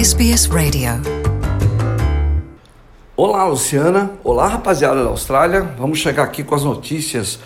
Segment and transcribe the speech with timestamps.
[0.00, 0.92] SBS Radio.
[3.14, 4.10] Olá, Luciana.
[4.24, 5.60] Olá, rapaziada da Austrália.
[5.78, 7.38] Vamos chegar aqui com as notícias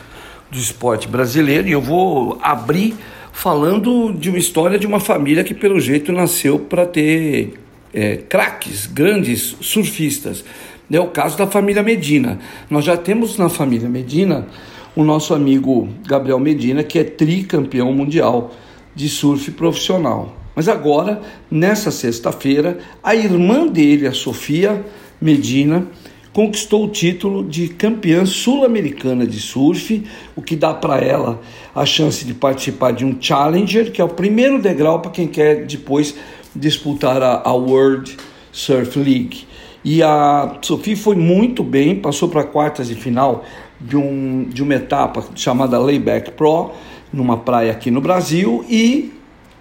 [0.52, 2.94] do esporte brasileiro e eu vou abrir
[3.32, 7.54] falando de uma história de uma família que, pelo jeito, nasceu para ter
[7.92, 10.44] é, craques, grandes surfistas.
[10.92, 12.38] É o caso da família Medina.
[12.70, 14.46] Nós já temos na família Medina
[14.94, 18.54] o nosso amigo Gabriel Medina, que é tricampeão mundial
[18.94, 20.43] de surf profissional.
[20.54, 24.84] Mas agora, nessa sexta-feira, a irmã dele, a Sofia
[25.20, 25.86] Medina,
[26.34, 30.04] conquistou o título de campeã sul-americana de surf,
[30.34, 31.40] o que dá para ela
[31.72, 35.64] a chance de participar de um Challenger, que é o primeiro degrau para quem quer
[35.64, 36.14] depois
[36.54, 38.16] disputar a, World
[38.52, 39.46] Surf League.
[39.84, 43.44] E a Sofia foi muito bem, passou para quartas de final
[43.80, 46.72] de, um, de uma etapa chamada Layback Pro,
[47.12, 49.12] numa praia aqui no Brasil, e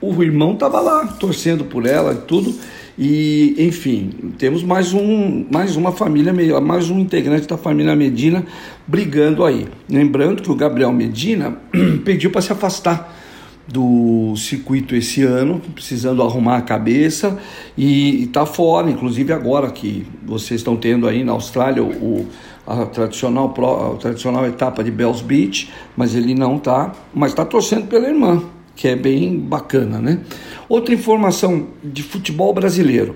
[0.04, 2.54] o irmão estava lá torcendo por ela e tudo.
[2.98, 8.46] E, enfim, temos mais, um, mais uma família, mais um integrante da família Medina
[8.86, 9.68] brigando aí.
[9.90, 11.58] Lembrando que o Gabriel Medina
[12.06, 13.22] pediu para se afastar
[13.68, 17.40] do circuito esse ano, precisando arrumar a cabeça
[17.78, 22.28] e está fora, inclusive agora que vocês estão tendo aí na Austrália o,
[22.68, 23.54] a, tradicional,
[23.94, 28.44] a tradicional etapa de Bells Beach, mas ele não está, mas está torcendo pela irmã
[28.76, 30.20] que é bem bacana, né?
[30.68, 33.16] Outra informação de futebol brasileiro.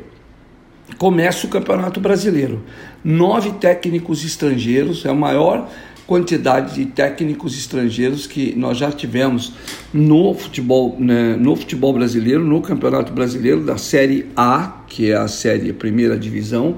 [0.97, 2.63] Começa o Campeonato Brasileiro.
[3.03, 5.69] Nove técnicos estrangeiros, é a maior
[6.07, 9.53] quantidade de técnicos estrangeiros que nós já tivemos
[9.93, 15.27] no futebol, né, no futebol brasileiro, no Campeonato Brasileiro da Série A, que é a
[15.27, 16.77] série a primeira divisão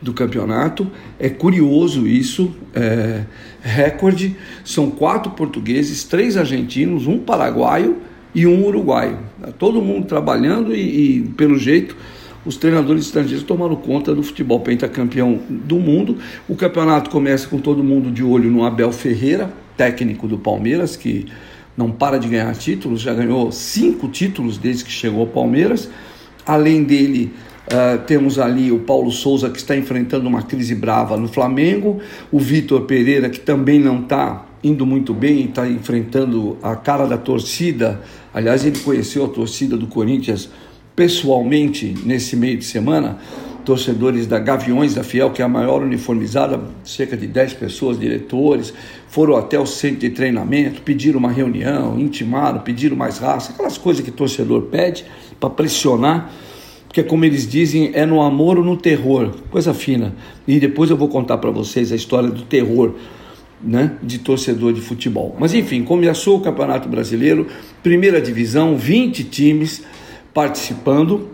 [0.00, 0.90] do campeonato.
[1.18, 3.24] É curioso isso, é
[3.60, 4.34] recorde.
[4.64, 7.98] São quatro portugueses, três argentinos, um paraguaio
[8.34, 9.18] e um uruguaio.
[9.40, 11.96] Tá todo mundo trabalhando e, e, pelo jeito,
[12.44, 16.18] os treinadores estrangeiros tomaram conta do futebol pentacampeão do mundo.
[16.48, 21.26] O campeonato começa com todo mundo de olho no Abel Ferreira, técnico do Palmeiras, que
[21.76, 25.90] não para de ganhar títulos, já ganhou cinco títulos desde que chegou ao Palmeiras.
[26.46, 27.32] Além dele,
[27.70, 32.00] Uh, temos ali o Paulo Souza que está enfrentando uma crise brava no Flamengo,
[32.32, 37.16] o Vitor Pereira que também não está indo muito bem, está enfrentando a cara da
[37.16, 38.00] torcida.
[38.32, 40.50] Aliás, ele conheceu a torcida do Corinthians
[40.94, 43.18] pessoalmente nesse meio de semana.
[43.64, 48.72] Torcedores da Gaviões da Fiel, que é a maior uniformizada, cerca de 10 pessoas, diretores,
[49.08, 54.04] foram até o centro de treinamento, pediram uma reunião, intimaram, pediram mais raça, aquelas coisas
[54.04, 55.04] que torcedor pede
[55.38, 56.32] para pressionar
[56.90, 60.12] porque como eles dizem, é no amor ou no terror, coisa fina.
[60.44, 62.96] E depois eu vou contar para vocês a história do terror
[63.62, 65.36] né, de torcedor de futebol.
[65.38, 67.46] Mas enfim, começou o Campeonato Brasileiro,
[67.82, 69.82] primeira divisão, 20 times
[70.32, 71.28] participando.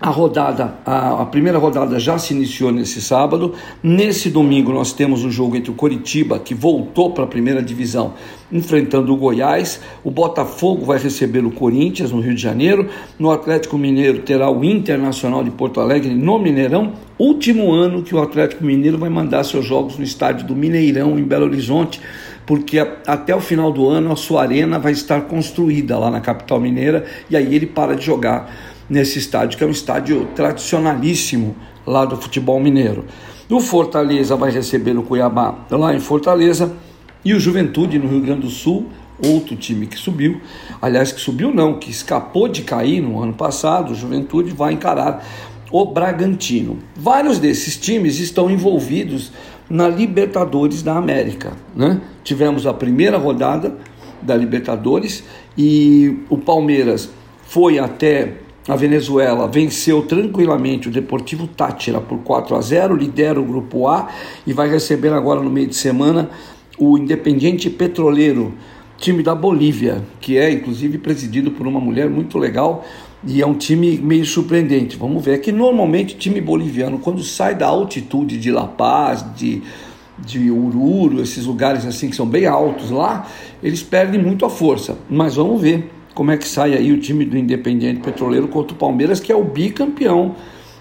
[0.00, 3.54] A rodada, a, a, primeira rodada já se iniciou nesse sábado.
[3.82, 8.14] Nesse domingo nós temos um jogo entre o Coritiba, que voltou para a primeira divisão,
[8.52, 9.80] enfrentando o Goiás.
[10.04, 12.88] O Botafogo vai receber o Corinthians no Rio de Janeiro.
[13.18, 16.92] No Atlético Mineiro terá o Internacional de Porto Alegre no Mineirão.
[17.18, 21.24] Último ano que o Atlético Mineiro vai mandar seus jogos no estádio do Mineirão, em
[21.24, 22.00] Belo Horizonte
[22.46, 26.58] porque até o final do ano a sua arena vai estar construída lá na capital
[26.58, 28.50] mineira e aí ele para de jogar
[28.88, 31.54] nesse estádio, que é um estádio tradicionalíssimo
[31.86, 33.04] lá do futebol mineiro.
[33.50, 36.72] O Fortaleza vai receber o Cuiabá lá em Fortaleza
[37.24, 38.86] e o Juventude no Rio Grande do Sul,
[39.24, 40.40] outro time que subiu,
[40.80, 45.24] aliás, que subiu não, que escapou de cair no ano passado, o Juventude vai encarar
[45.70, 46.78] o Bragantino.
[46.96, 49.32] Vários desses times estão envolvidos
[49.68, 51.52] na Libertadores da América.
[51.74, 52.00] Né?
[52.22, 53.76] Tivemos a primeira rodada
[54.22, 55.24] da Libertadores
[55.56, 57.10] e o Palmeiras
[57.42, 58.34] foi até
[58.68, 64.08] a Venezuela venceu tranquilamente o Deportivo Tátira por 4 a 0, lidera o grupo A
[64.46, 66.28] e vai receber agora no meio de semana
[66.78, 68.52] o Independiente Petroleiro,
[68.98, 72.84] time da Bolívia, que é inclusive presidido por uma mulher muito legal
[73.26, 74.98] e é um time meio surpreendente.
[74.98, 79.62] Vamos ver é que normalmente time boliviano quando sai da altitude de La Paz, de
[80.18, 83.28] de Ururo, esses lugares assim que são bem altos lá,
[83.62, 84.98] eles perdem muito a força.
[85.08, 85.88] Mas vamos ver
[86.18, 89.36] como é que sai aí o time do Independiente Petroleiro contra o Palmeiras, que é
[89.36, 90.34] o bicampeão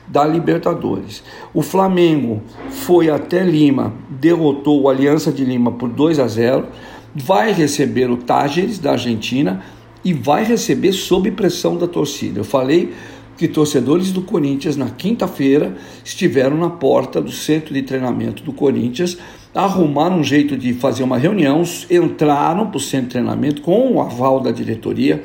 [0.08, 1.24] da Libertadores.
[1.54, 2.42] O Flamengo
[2.72, 6.66] foi até Lima, derrotou o Aliança de Lima por 2 a 0,
[7.14, 9.62] vai receber o Tágeres da Argentina
[10.04, 12.40] e vai receber sob pressão da torcida.
[12.40, 12.92] Eu falei
[13.38, 19.20] que torcedores do Corinthians na quinta-feira estiveram na porta do centro de treinamento do Corinthians,
[19.58, 24.00] arrumaram um jeito de fazer uma reunião, entraram para o centro de treinamento com o
[24.00, 25.24] aval da diretoria,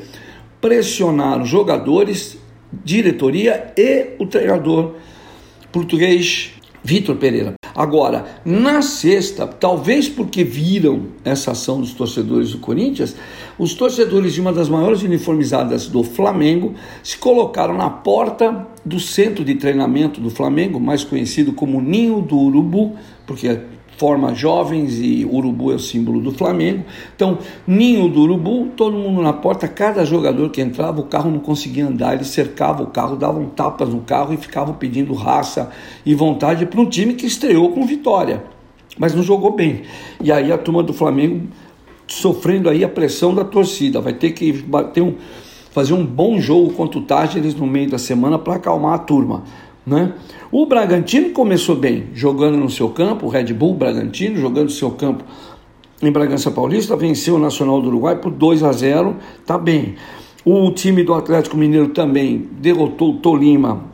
[0.59, 2.39] pressionaram jogadores
[2.83, 4.95] diretoria e o treinador
[5.71, 6.53] português
[6.83, 7.53] Vitor Pereira.
[7.75, 13.15] Agora, na sexta, talvez porque viram essa ação dos torcedores do Corinthians,
[13.59, 19.45] os torcedores de uma das maiores uniformizadas do Flamengo se colocaram na porta do centro
[19.45, 22.97] de treinamento do Flamengo, mais conhecido como Ninho do Urubu,
[23.27, 23.61] porque
[24.03, 26.83] forma jovens e urubu é o símbolo do Flamengo.
[27.15, 31.39] Então, ninho do urubu, todo mundo na porta, cada jogador que entrava, o carro não
[31.39, 35.71] conseguia andar, ele cercava o carro, davam tapas no carro e ficavam pedindo raça
[36.05, 38.43] e vontade para um time que estreou com vitória,
[38.99, 39.83] mas não jogou bem.
[40.21, 41.47] E aí a turma do Flamengo
[42.09, 45.15] sofrendo aí a pressão da torcida, vai ter que bater um,
[45.71, 49.45] fazer um bom jogo contra o Tágeres no meio da semana para acalmar a turma.
[49.87, 50.13] Né?
[50.51, 54.91] O Bragantino começou bem, jogando no seu campo, o Red Bull Bragantino, jogando no seu
[54.93, 55.25] campo
[56.01, 59.95] em Bragança Paulista, venceu o Nacional do Uruguai por 2 a 0, tá bem.
[60.45, 63.85] O time do Atlético Mineiro também derrotou o Tolima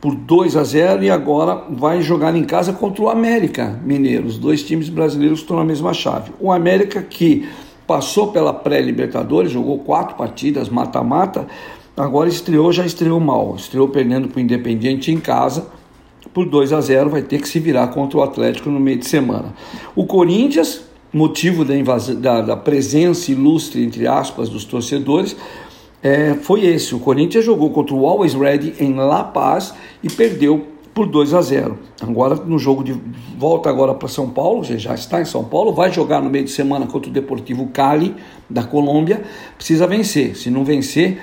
[0.00, 4.26] por 2 a 0 e agora vai jogar em casa contra o América Mineiro.
[4.26, 6.30] Os dois times brasileiros estão na mesma chave.
[6.38, 7.48] O América que
[7.86, 11.46] passou pela pré-Libertadores, jogou quatro partidas, mata-mata,
[11.98, 13.56] Agora estreou, já estreou mal.
[13.56, 15.66] Estreou perdendo para o Independiente em casa
[16.32, 17.10] por 2 a 0.
[17.10, 19.52] Vai ter que se virar contra o Atlético no meio de semana.
[19.96, 21.74] O Corinthians, motivo da,
[22.14, 25.36] da, da presença ilustre, entre aspas, dos torcedores,
[26.00, 26.94] é, foi esse.
[26.94, 30.64] O Corinthians jogou contra o Always Ready em La Paz e perdeu
[30.94, 31.78] por 2 a 0.
[32.00, 32.92] Agora no jogo de
[33.36, 36.50] volta agora para São Paulo, já está em São Paulo, vai jogar no meio de
[36.50, 38.16] semana contra o Deportivo Cali
[38.50, 39.22] da Colômbia,
[39.56, 40.36] precisa vencer.
[40.36, 41.20] Se não vencer,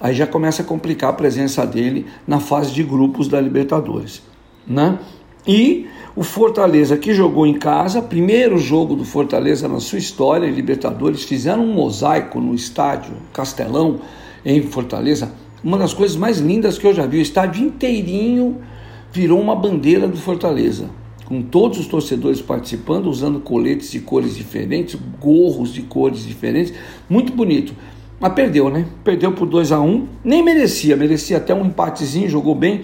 [0.00, 4.22] Aí já começa a complicar a presença dele na fase de grupos da Libertadores,
[4.66, 4.98] né?
[5.46, 11.22] E o Fortaleza que jogou em casa, primeiro jogo do Fortaleza na sua história, Libertadores,
[11.22, 14.00] fizeram um mosaico no estádio Castelão
[14.44, 15.32] em Fortaleza,
[15.62, 18.58] uma das coisas mais lindas que eu já vi, o estádio inteirinho
[19.12, 20.90] virou uma bandeira do Fortaleza,
[21.24, 26.72] com todos os torcedores participando, usando coletes de cores diferentes, gorros de cores diferentes,
[27.08, 27.74] muito bonito.
[28.18, 28.86] Mas perdeu, né?
[29.04, 30.06] Perdeu por 2 a 1 um.
[30.24, 32.82] Nem merecia, merecia até um empatezinho, jogou bem,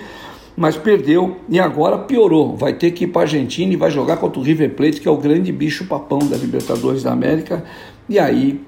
[0.56, 2.56] mas perdeu e agora piorou.
[2.56, 5.08] Vai ter que ir para a Argentina e vai jogar contra o River Plate, que
[5.08, 7.64] é o grande bicho papão da Libertadores da América.
[8.08, 8.60] E aí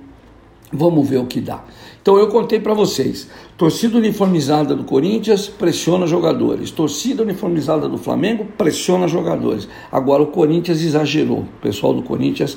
[0.73, 1.63] vamos ver o que dá.
[2.01, 8.47] Então eu contei para vocês: torcida uniformizada do Corinthians pressiona jogadores, torcida uniformizada do Flamengo
[8.57, 9.69] pressiona jogadores.
[9.93, 12.57] Agora o Corinthians exagerou, o pessoal do Corinthians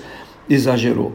[0.49, 1.13] exagerou.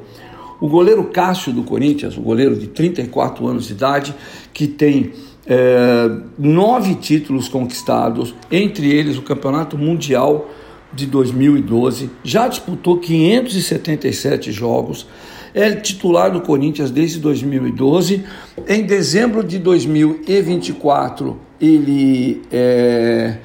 [0.62, 4.14] O goleiro Cássio do Corinthians, o goleiro de 34 anos de idade,
[4.52, 5.10] que tem
[5.44, 10.48] é, nove títulos conquistados, entre eles o Campeonato Mundial
[10.92, 15.08] de 2012, já disputou 577 jogos,
[15.52, 18.22] é titular do Corinthians desde 2012.
[18.68, 23.38] Em dezembro de 2024, ele é,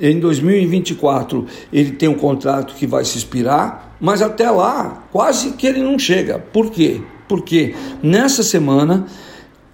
[0.00, 5.66] em 2024 ele tem um contrato que vai se expirar mas até lá quase que
[5.66, 6.38] ele não chega.
[6.38, 7.00] Por quê?
[7.26, 9.06] Porque nessa semana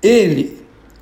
[0.01, 0.57] ele,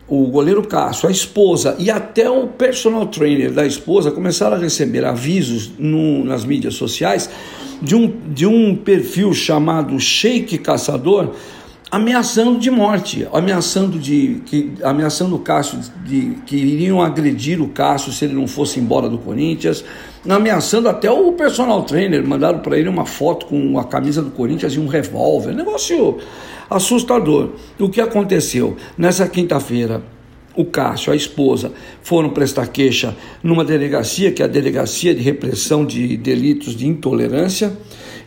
[0.08, 5.04] o goleiro Cássio, a esposa e até o personal trainer da esposa começaram a receber
[5.04, 7.28] avisos no, nas mídias sociais
[7.82, 11.34] de um, de um perfil chamado Sheik Caçador
[11.90, 18.12] ameaçando de morte, ameaçando de que ameaçando o Cássio de que iriam agredir o Cássio
[18.12, 19.85] se ele não fosse embora do Corinthians,
[20.28, 24.75] ameaçando até o personal trainer, mandaram para ele uma foto com a camisa do Corinthians
[24.75, 26.18] e um revólver, negócio
[26.68, 27.52] assustador.
[27.78, 30.02] O que aconteceu nessa quinta-feira?
[30.54, 35.87] O Cássio, a esposa, foram prestar queixa numa delegacia, que é a Delegacia de Repressão
[35.87, 37.73] de Delitos de Intolerância.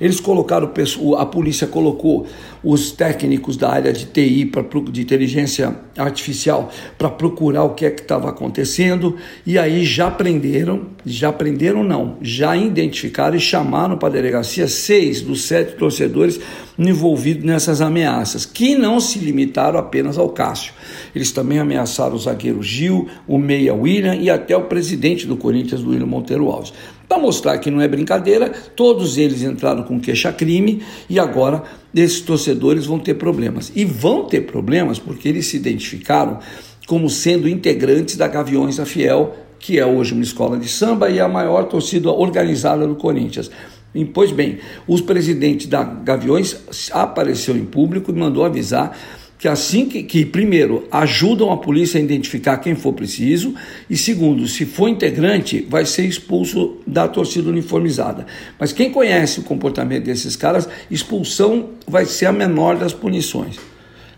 [0.01, 0.71] Eles colocaram,
[1.15, 2.25] a polícia colocou
[2.63, 7.91] os técnicos da área de TI, pra, de inteligência artificial, para procurar o que é
[7.91, 9.15] que estava acontecendo,
[9.45, 15.21] e aí já prenderam, já prenderam não, já identificaram e chamaram para a delegacia seis
[15.21, 16.39] dos sete torcedores
[16.79, 20.73] envolvidos nessas ameaças, que não se limitaram apenas ao Cássio.
[21.15, 25.83] Eles também ameaçaram o zagueiro Gil, o meia William e até o presidente do Corinthians,
[25.83, 26.73] William Monteiro Alves.
[27.11, 31.61] Para mostrar que não é brincadeira, todos eles entraram com queixa-crime e agora
[31.93, 33.69] esses torcedores vão ter problemas.
[33.75, 36.39] E vão ter problemas porque eles se identificaram
[36.87, 41.19] como sendo integrantes da Gaviões da Fiel, que é hoje uma escola de samba e
[41.19, 43.51] a maior torcida organizada do Corinthians.
[43.93, 46.61] E, pois bem, os presidentes da Gaviões
[46.93, 48.97] apareceu em público e mandou avisar
[49.41, 53.55] que assim que, que, primeiro, ajudam a polícia a identificar quem for preciso,
[53.89, 58.27] e segundo, se for integrante, vai ser expulso da torcida uniformizada.
[58.59, 63.57] Mas quem conhece o comportamento desses caras, expulsão vai ser a menor das punições.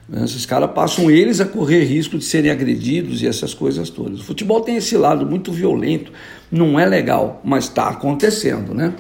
[0.10, 0.26] Né?
[0.26, 4.20] Esses caras passam eles a correr risco de serem agredidos e essas coisas todas.
[4.20, 6.12] O futebol tem esse lado muito violento,
[6.52, 8.94] não é legal, mas está acontecendo, né?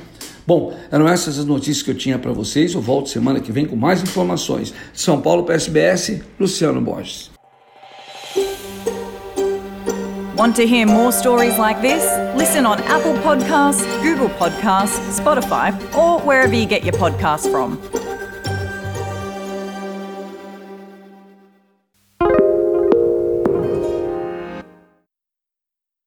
[0.45, 2.73] Bom, eram essas as notícias que eu tinha para vocês.
[2.73, 4.73] Eu volto semana que vem com mais informações.
[4.93, 7.31] São Paulo para SBS, Luciano Borges.
[10.35, 12.03] Want to hear more stories like this?
[12.35, 17.77] Listen on Apple Podcasts, Google Podcasts, Spotify, or wherever you get your podcasts from.